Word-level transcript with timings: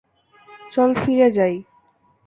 চল 0.71 0.89
ফিরে 0.95 1.27
যাই। 1.31 1.55